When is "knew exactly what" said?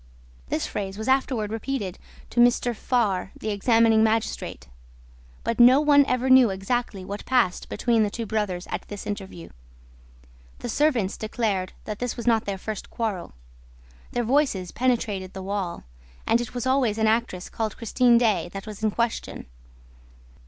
6.27-7.23